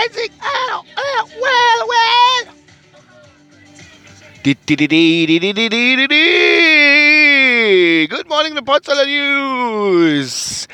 Dancing 0.00 0.32
out 0.40 0.86
well, 0.96 1.86
well. 1.92 2.44
Good 4.42 4.56
morning, 8.28 8.54
the 8.54 8.62
Potsdamer 8.62 9.04
News. 9.04 10.66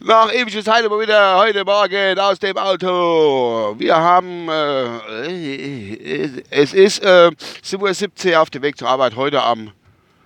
Nach 0.00 0.30
ewiges 0.30 0.64
Zeit 0.64 0.84
immer 0.84 1.00
wieder 1.00 1.38
heute 1.38 1.64
Morgen 1.64 2.18
aus 2.18 2.38
dem 2.38 2.58
Auto. 2.58 3.76
Wir 3.78 3.96
haben, 3.96 4.48
äh, 4.50 6.42
es 6.50 6.74
ist 6.74 7.02
äh, 7.02 7.30
7.17 7.64 8.32
Uhr 8.32 8.42
auf 8.42 8.50
dem 8.50 8.60
Weg 8.60 8.76
zur 8.76 8.88
Arbeit 8.88 9.16
heute 9.16 9.42
am, 9.42 9.72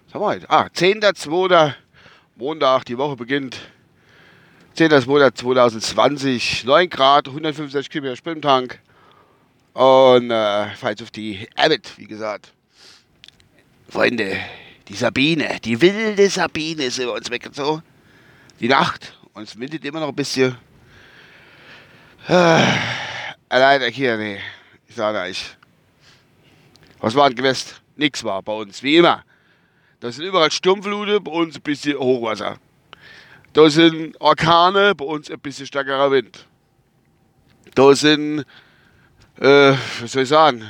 was 0.07 0.15
haben 0.15 0.23
wir 0.23 0.27
heute? 0.27 0.51
Ah, 0.51 0.67
10.02. 0.75 1.75
Montag, 2.35 2.85
die 2.87 2.99
Woche 2.99 3.15
beginnt. 3.15 3.61
10.2.2020, 4.77 6.67
9 6.67 6.91
Grad, 6.91 7.29
165 7.29 7.89
Kilometer 7.91 8.17
Schwimmtank. 8.17 8.81
Und 9.73 10.33
äh, 10.33 10.67
jetzt 10.67 11.03
auf 11.03 11.13
die 11.13 11.49
Abbott, 11.55 11.93
wie 11.97 12.07
gesagt. 12.07 12.53
Freunde, 13.89 14.37
die 14.89 14.95
Sabine, 14.95 15.59
die 15.65 15.81
wilde 15.81 16.29
Sabine 16.29 16.87
ist 16.87 16.99
über 16.99 17.13
uns 17.13 17.31
weggezogen. 17.31 17.85
Die 18.59 18.67
Nacht 18.67 19.17
und 19.33 19.45
es 19.45 19.57
windet 19.57 19.85
immer 19.85 20.01
noch 20.01 20.09
ein 20.09 20.17
bisschen. 20.17 20.57
Äh, 22.27 22.65
allein 23.49 23.93
hier, 23.93 24.17
nee. 24.17 24.41
Ich 24.89 24.97
sage 24.97 25.19
euch. 25.19 25.57
Was 26.99 27.15
war 27.15 27.29
denn 27.29 27.37
gewesen? 27.37 27.75
Nix 27.95 28.25
war 28.25 28.43
bei 28.43 28.53
uns, 28.53 28.83
wie 28.83 28.97
immer. 28.97 29.25
Da 30.01 30.11
sind 30.11 30.25
überall 30.25 30.51
Sturmflute, 30.51 31.21
bei 31.21 31.31
uns 31.31 31.55
ein 31.55 31.63
bisschen 31.63 31.97
Hochwasser. 31.97 32.59
Da 33.55 33.71
sind 33.71 34.21
Orkane, 34.21 34.97
bei 34.97 35.05
uns 35.05 35.31
ein 35.31 35.39
bisschen 35.39 35.67
stärkerer 35.67 36.11
Wind. 36.11 36.47
Da 37.77 37.95
sind, 37.95 38.41
äh, 39.41 39.75
was 40.01 40.11
soll 40.13 40.25
ich 40.25 40.29
sagen, 40.29 40.69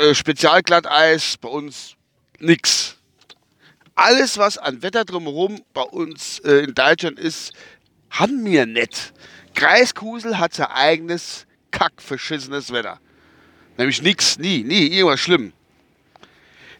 äh, 0.00 0.14
Spezialglatteis, 0.14 1.36
bei 1.36 1.50
uns 1.50 1.96
nix 2.38 2.96
alles, 3.94 4.38
was 4.38 4.56
an 4.56 4.82
Wetter 4.82 5.04
drumherum 5.04 5.60
bei 5.74 5.82
uns 5.82 6.38
äh, 6.38 6.64
in 6.64 6.74
Deutschland 6.74 7.18
ist, 7.18 7.52
haben 8.08 8.42
wir 8.46 8.64
nicht. 8.64 9.12
Kreiskusel 9.54 10.38
hat 10.38 10.54
sein 10.54 10.68
eigenes 10.68 11.46
kackverschissenes 11.72 12.72
Wetter. 12.72 12.98
Nämlich 13.76 14.00
nichts, 14.00 14.38
nie, 14.38 14.64
nie, 14.64 14.86
irgendwas 14.86 15.20
schlimm. 15.20 15.52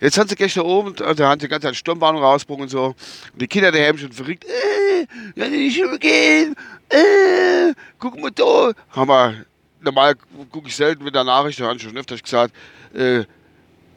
Jetzt 0.01 0.17
haben 0.17 0.29
sie 0.29 0.35
gestern 0.35 0.65
oben, 0.65 0.95
da 0.97 1.29
haben 1.29 1.41
sie 1.41 1.47
die 1.47 1.51
ganze 1.51 1.69
Zeit 1.69 1.77
Sturmwarnung 1.77 2.23
rausgebracht 2.23 2.63
und 2.63 2.69
so. 2.71 2.95
Und 3.33 3.43
die 3.43 3.47
Kinder 3.47 3.71
daheim 3.71 3.99
schon 3.99 4.13
verrückt. 4.13 4.45
Äh, 4.45 5.07
ja, 5.35 5.49
nicht 5.49 5.79
übergehen. 5.79 6.57
Äh, 6.89 7.75
guck 7.99 8.19
mal 8.19 8.31
da. 8.31 8.73
Haben 8.91 9.09
wir, 9.09 9.45
normal 9.81 10.15
gucke 10.51 10.69
ich 10.69 10.77
selten 10.77 11.05
mit 11.05 11.15
der 11.15 11.25
Nachricht, 11.25 11.61
da 11.61 11.67
habe 11.67 11.77
ich 11.77 11.83
schon 11.83 11.97
öfters 11.97 12.23
gesagt, 12.23 12.55
äh, 12.95 13.25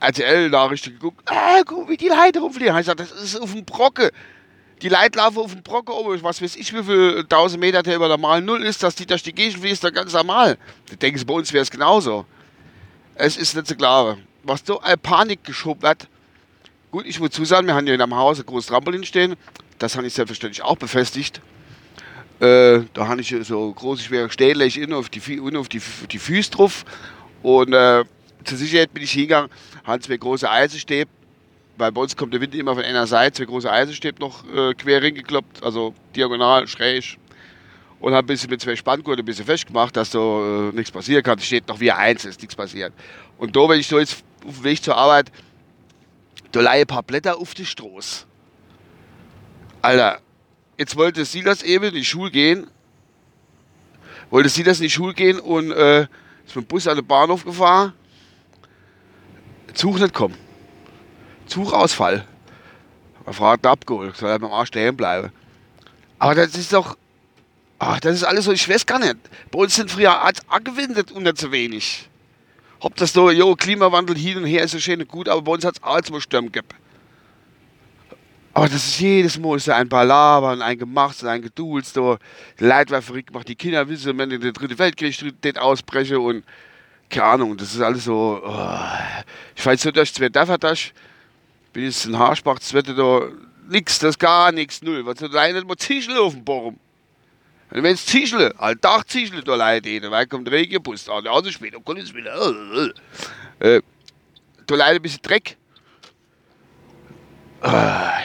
RTL-Nachrichten 0.01 0.93
geguckt. 0.93 1.21
Ah, 1.25 1.61
guck, 1.65 1.87
wie 1.87 1.95
die 1.95 2.09
Leute 2.09 2.39
rumfliegen. 2.39 2.73
Ich 2.73 2.81
gesagt, 2.81 2.99
das 2.99 3.11
ist 3.11 3.37
auf 3.37 3.53
dem 3.53 3.63
Brocke. 3.63 4.11
Die 4.81 4.89
Leute 4.89 5.17
laufen 5.17 5.37
auf 5.37 5.53
dem 5.53 5.63
Brocke 5.63 5.93
oben. 5.93 6.21
Was 6.21 6.41
weiß 6.41 6.57
ich, 6.57 6.73
wie 6.73 6.83
viel 6.83 7.23
tausend 7.29 7.61
Meter 7.61 7.81
der 7.81 7.95
über 7.95 8.09
normalen 8.09 8.43
Null 8.43 8.63
ist, 8.63 8.83
dass 8.83 8.95
die 8.95 9.05
durch 9.05 9.23
die 9.23 9.33
Gegend 9.33 9.59
fliegen, 9.59 9.73
ist 9.73 9.83
da 9.83 9.89
ganz 9.89 10.11
normal. 10.11 10.57
Ich 10.91 10.97
denke, 10.97 11.23
bei 11.23 11.33
uns 11.33 11.53
wäre 11.53 11.61
es 11.61 11.71
genauso. 11.71 12.25
Es 13.15 13.37
ist 13.37 13.55
nicht 13.55 13.67
so 13.67 13.75
klar. 13.75 14.17
Was 14.43 14.63
so 14.65 14.81
eine 14.81 14.97
Panik 14.97 15.43
geschoben 15.43 15.81
wird. 15.83 16.07
Gut, 16.91 17.05
ich 17.05 17.19
muss 17.19 17.31
zusagen, 17.31 17.65
wir 17.65 17.75
haben 17.75 17.85
hier 17.85 17.95
in 17.95 18.01
einem 18.01 18.15
Haus 18.15 18.39
ein 18.39 18.45
großes 18.45 18.67
Trampolin 18.67 19.03
stehen. 19.03 19.35
Das 19.79 19.95
habe 19.95 20.05
ich 20.05 20.13
selbstverständlich 20.13 20.63
auch 20.63 20.77
befestigt. 20.77 21.41
Äh, 22.39 22.81
da 22.93 23.07
habe 23.07 23.21
ich 23.21 23.33
so 23.43 23.71
große, 23.71 24.03
schwere 24.03 24.29
Stähle 24.29 24.65
innen 24.65 24.93
auf 24.93 25.09
die, 25.09 25.39
auf 25.55 25.69
die, 25.69 25.81
die 26.11 26.19
Füße 26.19 26.51
drauf. 26.51 26.83
Und 27.41 27.73
äh, 27.73 28.03
zur 28.43 28.57
Sicherheit 28.57 28.93
bin 28.93 29.03
ich 29.03 29.11
hingegangen, 29.11 29.49
habe 29.85 30.01
zwei 30.01 30.17
große 30.17 30.49
Eisenstäbe, 30.49 31.09
weil 31.77 31.91
bei 31.91 32.01
uns 32.01 32.15
kommt 32.17 32.33
der 32.33 32.41
Wind 32.41 32.53
immer 32.53 32.75
von 32.75 32.83
einer 32.83 33.07
Seite, 33.07 33.37
zwei 33.37 33.45
große 33.45 33.71
Eisenstäbe 33.71 34.19
noch 34.19 34.43
äh, 34.53 34.73
quer 34.73 35.01
hingekloppt, 35.01 35.63
also 35.63 35.93
diagonal, 36.15 36.67
schräg. 36.67 37.17
Und 37.99 38.13
habe 38.13 38.25
ein 38.25 38.27
bisschen 38.27 38.49
mit 38.49 38.59
zwei 38.59 38.75
Spanngurten 38.75 39.23
ein 39.23 39.25
bisschen 39.25 39.45
festgemacht, 39.45 39.95
dass 39.95 40.11
so 40.11 40.71
äh, 40.73 40.75
nichts 40.75 40.91
passieren 40.91 41.23
kann. 41.23 41.39
Es 41.39 41.45
steht 41.45 41.69
noch 41.69 41.79
wie 41.79 41.89
eins, 41.89 42.25
ist 42.25 42.41
nichts 42.41 42.53
passiert. 42.55 42.91
Und 43.37 43.55
da, 43.55 43.69
wenn 43.69 43.79
ich 43.79 43.87
so 43.87 43.97
jetzt 43.97 44.25
auf 44.45 44.55
dem 44.55 44.63
Weg 44.63 44.83
zur 44.83 44.97
Arbeit, 44.97 45.31
da 46.51 46.61
leihe 46.61 46.81
ein 46.81 46.87
paar 46.87 47.03
Blätter 47.03 47.37
auf 47.37 47.53
die 47.53 47.65
Stroß. 47.65 48.25
Alter, 49.81 50.19
jetzt 50.77 50.95
wollte 50.95 51.25
Silas 51.25 51.63
eben 51.63 51.85
in 51.85 51.95
die 51.95 52.05
Schule 52.05 52.31
gehen, 52.31 52.67
wollte 54.29 54.49
Silas 54.49 54.79
in 54.79 54.83
die 54.83 54.89
Schule 54.89 55.13
gehen 55.13 55.39
und 55.39 55.71
äh, 55.71 56.01
ist 56.45 56.55
mit 56.55 56.65
dem 56.65 56.67
Bus 56.67 56.87
an 56.87 56.95
den 56.95 57.05
Bahnhof 57.05 57.43
gefahren 57.43 57.93
Zug 59.73 59.99
nicht 59.99 60.13
kommen. 60.13 60.37
Zugausfall. 61.47 62.25
Frau 63.25 63.51
hat 63.51 63.65
abgeholt, 63.65 64.15
soll 64.15 64.29
er 64.29 64.39
beim 64.39 64.51
Arsch 64.51 64.67
stehen 64.69 64.95
bleiben. 64.95 65.31
Aber 66.19 66.35
das 66.35 66.55
ist 66.55 66.73
doch. 66.73 66.97
Ach, 67.79 67.99
das 67.99 68.15
ist 68.15 68.23
alles 68.23 68.45
so, 68.45 68.51
ich 68.51 68.67
weiß 68.67 68.85
gar 68.85 68.99
nicht. 68.99 69.17
Bei 69.51 69.59
uns 69.59 69.75
sind 69.75 69.91
früher 69.91 70.21
angewindet 70.47 71.11
und 71.11 71.23
nicht 71.23 71.37
so 71.37 71.51
wenig. 71.51 72.09
Ob 72.83 72.97
das 72.97 73.13
so, 73.13 73.31
jo, 73.31 73.55
Klimawandel 73.55 74.17
hin 74.17 74.39
und 74.39 74.45
her 74.45 74.65
ist 74.65 74.71
so 74.71 74.79
schön 74.79 74.99
und 74.99 75.07
gut, 75.07 75.29
aber 75.29 75.41
bei 75.41 75.53
uns 75.53 75.63
hat 75.63 75.77
es 75.77 75.83
alles 75.83 76.11
mal 76.11 76.19
Stürme 76.19 76.49
gegeben. 76.49 76.67
Aber 78.53 78.67
das 78.67 78.85
ist 78.85 78.99
jedes 78.99 79.39
Mal 79.39 79.55
ist 79.55 79.69
ein 79.69 79.87
Palaver 79.87 80.51
und 80.51 80.61
ein 80.61 80.77
Gemacht 80.77 81.23
und 81.23 81.29
ein 81.29 81.41
Geduld. 81.41 81.85
So. 81.85 82.17
Die 82.59 82.65
Leute 82.65 82.91
werden 82.91 83.01
verrückt 83.01 83.27
gemacht, 83.27 83.47
die 83.47 83.55
Kinder 83.55 83.87
wissen, 83.87 84.17
wenn 84.17 84.29
der 84.29 84.51
dritte 84.51 84.77
Weltkrieg 84.77 85.57
ausbrechen 85.57 86.17
und 86.17 86.43
keine 87.09 87.25
Ahnung, 87.25 87.55
das 87.55 87.73
ist 87.73 87.79
alles 87.79 88.03
so. 88.03 88.41
Oh. 88.45 88.77
Ich 89.55 89.65
weiß 89.65 89.81
so, 89.81 89.91
dass 89.91 90.09
ich 90.09 90.15
zwei 90.15 90.27
Daffertasch 90.27 90.93
bin 91.71 91.85
jetzt 91.85 92.05
in 92.05 92.19
Haarspach, 92.19 92.59
das 92.59 92.73
wird 92.73 92.89
da 92.89 93.21
nix, 93.69 93.97
das 93.99 94.19
gar 94.19 94.51
nichts, 94.51 94.81
null. 94.81 95.05
Was 95.05 95.19
soll 95.19 95.29
da 95.29 95.47
nicht 95.47 95.65
mal 95.65 95.77
Zischel 95.77 96.17
auf 96.17 96.33
dem 96.33 96.43
Baum? 96.43 96.77
Wenn 97.75 97.85
es 97.85 98.05
Zischle, 98.05 98.53
halt 98.59 98.85
Dach 98.85 99.03
Zischle 99.03 99.43
da 99.43 99.55
leidet, 99.55 100.09
weil 100.11 100.27
kommt 100.27 100.49
Regenbus 100.49 101.09
an, 101.09 101.25
also 101.25 101.49
später 101.49 101.79
kann 101.81 101.97
ich 101.97 102.03
es 102.03 102.13
wieder. 102.13 102.93
Äh, 103.59 103.81
da 104.67 104.75
leidet 104.75 104.99
ein 104.99 105.01
bisschen 105.01 105.23
Dreck. 105.23 105.57
Das 107.61 108.21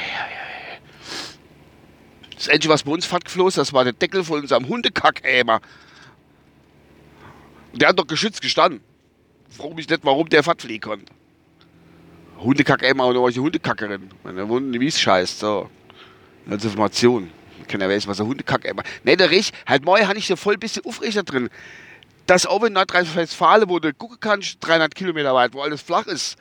Einzige, 2.51 2.69
was 2.69 2.83
bei 2.83 2.93
uns 2.93 3.07
fett 3.07 3.25
geflossen 3.25 3.61
das 3.61 3.73
war 3.73 3.85
der 3.85 3.95
Deckel 3.95 4.23
von 4.23 4.41
unserem 4.41 4.69
Hundekackeimer. 4.69 5.63
Der 7.73 7.89
hat 7.89 7.99
doch 7.99 8.07
geschützt 8.07 8.43
gestanden. 8.43 8.83
Frag 9.49 9.75
mich 9.75 9.89
nicht, 9.89 10.05
warum 10.05 10.29
der 10.29 10.43
Fahrt 10.43 10.61
fliegen 10.61 10.83
konnte. 10.83 11.11
Hundekacke 12.39 12.87
immer 12.87 13.07
oder 13.07 13.27
ich 13.29 13.39
Hundekackerin. 13.39 14.11
Meine 14.25 14.47
Wunden, 14.47 14.79
wie 14.79 14.89
es 14.89 15.01
scheißt. 15.01 15.39
So. 15.39 15.71
Als 16.51 16.65
Information. 16.65 17.31
Keiner 17.69 17.89
weiß, 17.89 18.07
was 18.07 18.21
ein 18.21 18.27
Hundekacke 18.27 18.69
immer. 18.69 18.83
Ne, 19.05 19.17
der 19.17 19.31
Rech, 19.31 19.53
halt 19.67 19.85
mal 19.85 20.07
habe 20.07 20.19
ich 20.19 20.27
so 20.27 20.37
voll 20.37 20.55
ein 20.55 20.61
bisschen 20.61 20.85
Aufrechter 20.85 21.23
drin. 21.23 21.51
Das 22.27 22.47
auch 22.47 22.63
in 22.65 22.73
Nordrhein-Westfalen, 22.75 23.69
wo 23.69 23.79
du 23.79 23.93
gucken 23.95 24.19
kannst, 24.21 24.59
300 24.61 24.95
Kilometer 24.95 25.35
weit, 25.35 25.55
wo 25.55 25.63
alles 25.63 25.81
flach 25.81 26.07
ist. 26.07 26.37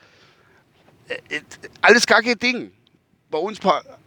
Äh, 1.08 1.36
äh, 1.36 1.42
alles 1.82 2.06
gar 2.06 2.22
kein 2.22 2.38
Ding. 2.38 2.72
Bei 3.30 3.38
uns, 3.38 3.60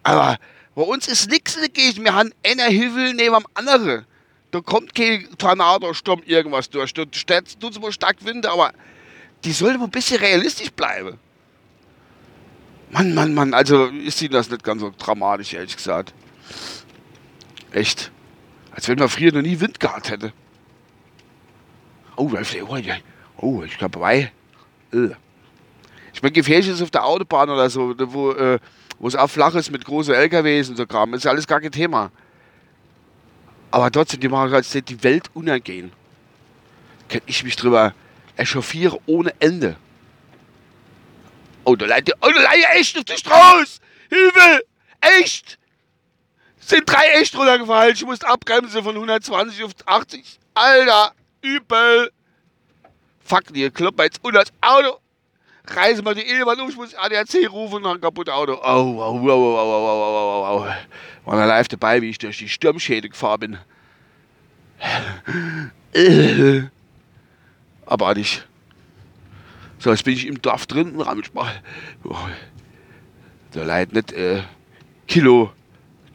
aber 0.02 0.36
bei 0.74 0.82
uns 0.82 1.08
ist 1.08 1.30
nichts 1.30 1.58
Gegend. 1.72 2.04
Wir 2.04 2.14
haben 2.14 2.32
einer 2.42 2.64
Himmel 2.64 3.14
neben 3.14 3.34
dem 3.34 3.46
anderen 3.54 4.06
da 4.50 4.60
kommt 4.60 4.94
kein 4.94 5.28
Tornado-Sturm 5.38 6.22
irgendwas 6.26 6.70
durch. 6.70 6.92
Da 6.92 7.04
tut 7.04 7.72
es 7.72 7.80
mal 7.80 7.92
stark 7.92 8.24
Winde, 8.24 8.50
aber 8.50 8.72
die 9.44 9.52
sollte 9.52 9.80
ein 9.80 9.90
bisschen 9.90 10.18
realistisch 10.18 10.70
bleiben. 10.70 11.18
Mann, 12.90 13.14
Mann, 13.14 13.34
Mann, 13.34 13.54
also 13.54 13.86
ist 13.86 14.18
sie 14.18 14.28
das 14.28 14.50
nicht 14.50 14.64
ganz 14.64 14.80
so 14.80 14.92
dramatisch, 14.98 15.54
ehrlich 15.54 15.76
gesagt. 15.76 16.12
Echt. 17.72 18.10
Als 18.72 18.88
wenn 18.88 18.98
man 18.98 19.08
früher 19.08 19.32
noch 19.32 19.42
nie 19.42 19.60
Wind 19.60 19.80
gehabt 19.80 20.10
hätte. 20.10 20.32
Oh, 22.16 22.30
oh 23.38 23.62
ich 23.62 23.78
glaube, 23.78 23.98
bei. 23.98 24.32
Äh. 24.92 25.10
Ich 26.12 26.22
meine, 26.22 26.32
gefährlich 26.32 26.68
ist 26.68 26.82
auf 26.82 26.90
der 26.90 27.04
Autobahn 27.04 27.50
oder 27.50 27.70
so, 27.70 27.94
wo, 28.12 28.32
äh, 28.32 28.58
wo 28.98 29.08
es 29.08 29.16
auch 29.16 29.28
flach 29.28 29.54
ist 29.54 29.70
mit 29.70 29.84
großen 29.84 30.14
LKWs 30.14 30.68
und 30.68 30.76
so 30.76 30.86
Kram. 30.86 31.14
Ist 31.14 31.26
alles 31.26 31.46
gar 31.46 31.60
kein 31.60 31.72
Thema. 31.72 32.10
Aber 33.70 33.90
trotzdem, 33.90 34.20
die 34.20 34.28
machen 34.28 34.50
halt 34.50 34.88
die 34.88 35.02
Welt 35.04 35.30
untergehen. 35.34 35.92
Kann 37.08 37.22
ich 37.26 37.44
mich 37.44 37.56
drüber 37.56 37.94
echauffieren 38.36 38.98
ohne 39.06 39.32
Ende. 39.38 39.76
Oh, 41.64 41.76
da 41.76 41.86
leidet 41.86 42.14
oh, 42.20 42.28
da 42.28 42.52
echt 42.74 42.98
auf 42.98 43.04
die 43.04 43.16
Straße! 43.16 43.80
Hilfe! 44.08 44.64
Echt! 45.00 45.59
Sind 46.60 46.88
drei 46.88 47.20
echt 47.20 47.36
runtergefallen. 47.36 47.94
Ich 47.94 48.04
musste 48.04 48.28
abbremsen 48.28 48.82
von 48.82 48.94
120 48.94 49.64
auf 49.64 49.72
80. 49.86 50.38
Alter, 50.54 51.12
übel. 51.42 52.12
Fuck, 53.24 53.52
die 53.52 53.70
kloppt 53.70 53.98
mir 53.98 54.04
jetzt 54.04 54.20
unter 54.22 54.40
das 54.40 54.52
Auto. 54.60 54.98
Reise 55.66 56.02
mal 56.02 56.14
die 56.14 56.22
Edelmann 56.22 56.60
um, 56.60 56.68
ich 56.68 56.76
muss 56.76 56.94
ADAC 56.94 57.48
rufen 57.50 57.82
nach 57.82 57.92
einem 57.92 58.00
kaputten 58.00 58.32
Auto. 58.32 58.54
Au, 58.54 59.02
au, 59.02 59.18
au, 59.18 59.28
au, 59.28 59.56
au, 59.56 59.86
au, 59.86 60.44
au, 60.44 60.62
au. 60.62 60.66
War 61.24 61.36
da 61.36 61.44
live 61.44 61.68
dabei, 61.68 62.02
wie 62.02 62.10
ich 62.10 62.18
durch 62.18 62.38
die 62.38 62.48
Sturmschäde 62.48 63.08
gefahren 63.08 63.40
bin. 63.40 63.58
Aber 67.86 68.14
nicht. 68.14 68.46
So, 69.78 69.90
jetzt 69.90 70.04
bin 70.04 70.14
ich 70.14 70.26
im 70.26 70.42
Dorf 70.42 70.66
drin, 70.66 70.94
in 70.94 71.00
Rammelspach. 71.00 71.52
Da 73.52 73.62
leid 73.62 73.92
nicht 73.92 74.12
äh, 74.12 74.42
Kilo 75.06 75.52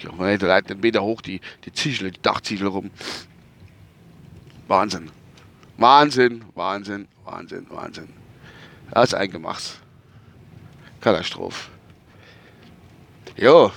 da 0.05 0.47
leidet 0.47 0.69
nicht 0.69 0.81
Meter 0.81 1.03
hoch 1.03 1.21
die, 1.21 1.41
die 1.65 1.73
Ziegel, 1.73 2.11
die 2.11 2.21
Dachziegel 2.21 2.67
rum. 2.67 2.91
Wahnsinn. 4.67 5.11
Wahnsinn, 5.77 6.43
Wahnsinn, 6.55 7.07
Wahnsinn, 7.25 7.67
Wahnsinn. 7.69 8.09
Das 8.91 9.09
ist 9.09 9.13
eingemacht. 9.13 9.81
Katastrophe. 11.01 11.69
Ja, 13.37 13.71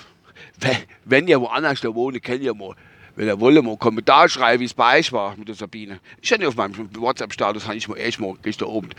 wenn 1.05 1.27
ihr 1.29 1.41
woanders 1.41 1.81
da 1.81 1.95
wohnt, 1.95 2.23
kennt 2.23 2.43
ihr 2.43 2.55
mal, 2.55 2.75
wenn 3.17 3.27
ihr 3.27 3.41
wollt, 3.41 3.63
mal 3.63 3.71
einen 3.71 3.79
Kommentar 3.79 4.29
schreiben, 4.29 4.61
wie 4.61 4.67
es 4.67 4.75
bei 4.75 4.99
euch 4.99 5.13
war 5.13 5.37
mit 5.37 5.49
der 5.49 5.55
Sabine. 5.55 6.01
Ich 6.21 6.33
hatte 6.33 6.47
auf 6.47 6.57
meinem 6.57 6.89
WhatsApp-Status, 6.95 7.67
habe 7.67 7.77
ich 7.77 7.89
mal 7.89 7.97
echt 7.97 8.21
mal 8.21 8.35
gestern 8.43 8.69
oben 8.69 8.91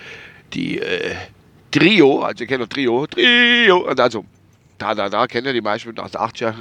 die 0.54 0.80
äh, 0.80 1.16
Trio, 1.72 2.22
also 2.22 2.44
ihr 2.44 2.48
kennt 2.48 2.64
doch 2.64 2.68
Trio, 2.68 3.06
Trio, 3.08 3.90
und 3.90 4.00
also, 4.00 4.26
da, 4.78 4.96
da, 4.96 5.10
da, 5.10 5.28
kennt 5.28 5.46
ihr 5.46 5.54
die 5.54 5.62
meisten 5.62 5.98
aus 6.00 6.12
der 6.12 6.22
80er, 6.22 6.56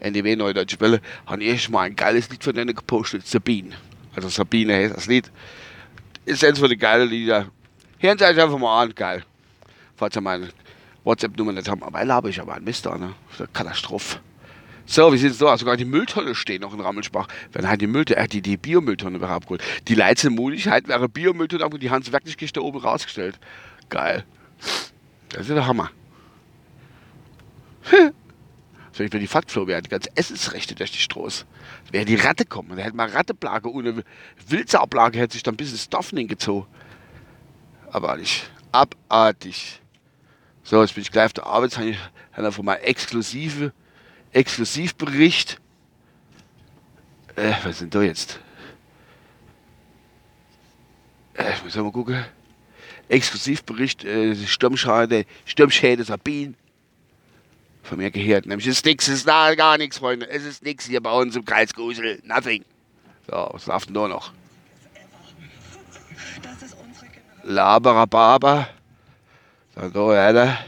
NDW, 0.00 0.36
Neue 0.36 0.54
Deutsche 0.54 0.80
Welle, 0.80 1.00
haben 1.26 1.40
ich 1.40 1.68
mal 1.68 1.82
ein 1.82 1.96
geiles 1.96 2.28
Lied 2.30 2.44
von 2.44 2.54
denen 2.54 2.74
gepostet, 2.74 3.26
Sabine. 3.26 3.74
Also 4.14 4.28
Sabine 4.28 4.74
heißt 4.74 4.96
das 4.96 5.06
Lied. 5.06 5.30
Ist 6.24 6.44
eins 6.44 6.58
von 6.58 6.68
den 6.68 6.78
geilen 6.78 7.08
Lieder. 7.08 7.46
Hören 7.98 8.18
Sie 8.18 8.24
euch 8.24 8.40
einfach 8.40 8.58
mal 8.58 8.82
an, 8.82 8.94
geil. 8.94 9.24
Falls 9.96 10.16
ihr 10.16 10.20
meine 10.20 10.48
WhatsApp-Nummer 11.04 11.52
nicht 11.52 11.68
haben. 11.68 11.82
Aber 11.82 12.00
habe 12.00 12.30
ich 12.30 12.40
aber 12.40 12.54
ein 12.54 12.64
Mister, 12.64 12.96
ne? 12.98 13.14
Katastrophe. 13.52 14.18
So, 14.86 15.12
wie 15.12 15.16
sieht 15.16 15.30
es 15.30 15.38
so 15.38 15.48
aus? 15.48 15.60
Sogar 15.60 15.76
die 15.76 15.84
Mülltonne 15.84 16.34
steht 16.34 16.60
noch 16.60 16.74
in 16.74 16.80
Rammelsbach. 16.80 17.28
Wenn 17.52 17.68
halt 17.68 17.80
die 17.80 17.86
Mülltonne, 17.86 18.20
äh, 18.20 18.28
die, 18.28 18.42
die 18.42 18.56
Biomülltonne 18.56 19.20
wäre 19.20 19.32
abgeholt. 19.32 19.62
Die 19.88 19.94
letzte 19.94 20.30
Möglichkeit 20.30 20.88
wäre 20.88 21.08
Biomülltonne 21.08 21.64
abgeholt. 21.64 21.82
Die 21.82 21.90
haben 21.90 22.02
sie 22.02 22.12
wirklich 22.12 22.52
da 22.52 22.60
oben 22.60 22.78
rausgestellt. 22.78 23.38
Geil. 23.88 24.24
Das 25.30 25.42
ist 25.42 25.50
der 25.50 25.66
Hammer. 25.66 25.90
So, 28.94 29.02
ich 29.02 29.10
bin 29.10 29.18
die 29.18 29.26
Faktflow 29.26 29.66
wäre, 29.66 29.82
die 29.82 29.88
ganze 29.88 30.08
Essensrechte 30.14 30.76
durch 30.76 30.92
die 30.92 30.98
Stroß. 30.98 31.46
Wäre 31.90 32.04
die 32.04 32.14
Ratte 32.14 32.44
kommen, 32.44 32.76
da 32.76 32.84
hätte 32.84 32.94
man 32.94 33.10
Ratteplage 33.10 33.68
ohne 33.68 34.04
Wildsauplage 34.46 35.18
hätte 35.18 35.32
sich 35.32 35.42
dann 35.42 35.56
bis 35.56 35.72
ins 35.72 35.88
Dorf 35.88 36.12
gezogen. 36.12 36.68
Abartig. 37.90 38.44
Abartig. 38.70 39.80
So, 40.62 40.80
jetzt 40.80 40.94
bin 40.94 41.02
ich 41.02 41.10
gleich 41.10 41.26
auf 41.26 41.32
der 41.32 41.46
Arbeit, 41.46 41.76
habe 41.76 41.90
ich 41.90 42.54
von 42.54 42.64
meinem 42.64 42.82
exklusive 42.82 43.72
Exklusivbericht. 44.30 45.60
Äh, 47.34 47.52
was 47.64 47.80
sind 47.80 47.96
da 47.96 48.02
jetzt? 48.02 48.38
Äh, 51.34 51.52
ich 51.52 51.64
muss 51.64 51.74
mal 51.74 51.90
gucken. 51.90 52.24
Exklusivbericht, 53.08 54.04
äh, 54.04 54.36
Sturmschade, 54.36 55.26
Sturmschäde 55.46 56.04
Sabine. 56.04 56.54
Von 57.84 57.98
mir 57.98 58.10
gehört. 58.10 58.46
Nämlich 58.46 58.66
ist 58.66 58.84
nichts, 58.84 59.08
ist 59.08 59.28
da 59.28 59.54
gar 59.54 59.78
nichts, 59.78 59.98
Freunde. 59.98 60.28
Es 60.28 60.44
ist 60.44 60.64
nichts 60.64 60.86
hier 60.86 61.02
bei 61.02 61.12
uns 61.12 61.36
im 61.36 61.44
Kreis 61.44 61.72
Grusel. 61.72 62.20
Nothing. 62.24 62.64
So, 63.30 63.48
was 63.52 63.66
läuft 63.66 63.88
denn 63.88 63.94
da 63.94 64.08
noch? 64.08 64.32
Laberababa. 67.42 68.68
So, 69.92 70.12
ja, 70.12 70.58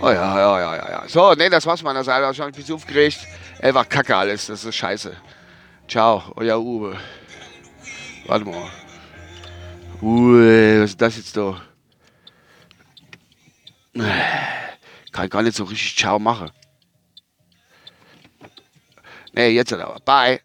Oh 0.00 0.10
ja, 0.10 0.38
ja, 0.38 0.60
ja, 0.60 0.76
ja, 0.76 0.90
ja. 0.90 1.08
So, 1.08 1.34
nee, 1.34 1.48
das 1.48 1.66
war's 1.66 1.82
meiner 1.82 2.04
Seite. 2.04 2.30
Ich 2.30 2.40
habe 2.40 2.56
mich 2.56 2.72
aufgeregt. 2.72 3.18
Einfach 3.60 3.88
kacke 3.88 4.14
alles. 4.16 4.46
Das 4.46 4.64
ist 4.64 4.76
scheiße. 4.76 5.16
Ciao, 5.88 6.22
euer 6.36 6.58
Uwe. 6.60 6.96
Warte 8.26 8.44
mal. 8.44 8.70
Uwe, 10.00 10.82
was 10.82 10.90
ist 10.90 11.00
das 11.00 11.16
jetzt 11.16 11.36
da? 11.36 11.60
Kann 15.12 15.24
ich 15.24 15.30
gar 15.30 15.42
nicht 15.42 15.56
so 15.56 15.64
richtig 15.64 15.96
Ciao 15.96 16.18
machen. 16.18 16.50
Nee, 19.32 19.48
jetzt 19.50 19.72
aber. 19.72 20.00
Bye. 20.00 20.40